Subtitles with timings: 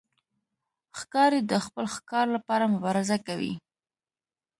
[0.99, 3.53] ښکاري د خپل ښکار لپاره مبارزه کوي.